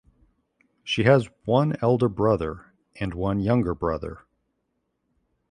[0.83, 4.21] She has one elder brother and one younger brother.